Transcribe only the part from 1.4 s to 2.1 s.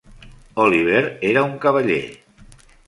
un cavaller.